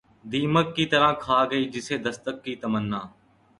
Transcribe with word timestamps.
دیمک 0.31 0.67
کی 0.75 0.85
طرح 0.91 1.11
کھا 1.23 1.39
گئی 1.51 1.65
جسے 1.73 1.97
دستک 2.05 2.43
کی 2.43 2.55
تمنا 2.61 2.99